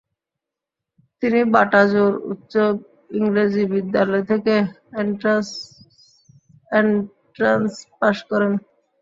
[1.23, 2.53] তিনি বাটাজোড় উচ্চ
[3.19, 4.53] ইংরাজী বিদ্যালয় থেকে
[6.71, 8.51] এন্ট্রান্স পাশ করেন।